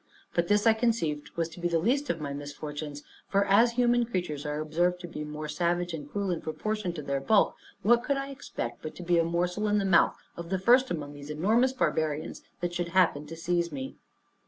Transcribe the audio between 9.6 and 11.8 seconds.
in the mouth of the first among these enormous